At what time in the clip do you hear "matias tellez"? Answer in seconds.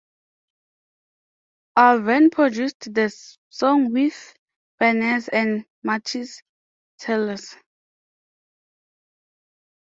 5.83-7.55